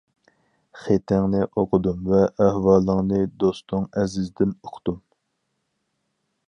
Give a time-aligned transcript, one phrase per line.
[0.83, 4.99] خېتىڭنى ئوقۇدۇم ۋە ئەھۋالىڭنى دوستۇڭ ئەزىزدىن ئۇقتۇم.